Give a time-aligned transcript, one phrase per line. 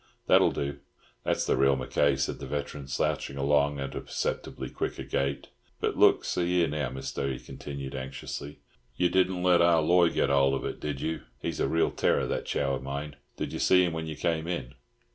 [0.25, 0.79] That'll do.
[1.23, 5.49] That's the real Mackay," said the veteran, slouching along at a perceptibly quicker gait.
[5.79, 8.61] "But, look, see here now, Mister!" he continued, anxiously,
[8.95, 11.21] "you didn't let Ah Loy get hold of it, did you?
[11.39, 13.15] He's a real terror, that Chow of mine.
[13.37, 14.73] Did you see him when you came in?"